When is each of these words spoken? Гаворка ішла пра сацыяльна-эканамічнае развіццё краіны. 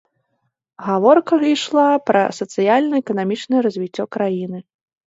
Гаворка 0.85 1.39
ішла 1.55 1.85
пра 2.09 2.25
сацыяльна-эканамічнае 2.41 3.61
развіццё 3.69 4.13
краіны. 4.19 4.59